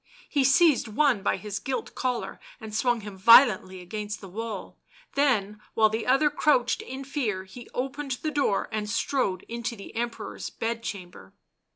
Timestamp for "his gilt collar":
1.37-2.39